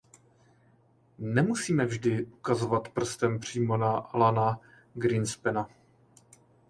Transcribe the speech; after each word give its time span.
Nemusíme 1.19 1.85
vždy 1.85 2.25
ukazovat 2.25 2.89
prstem 2.89 3.39
přímo 3.39 3.77
na 3.77 3.91
Alana 3.97 4.59
Greenspana. 4.93 5.69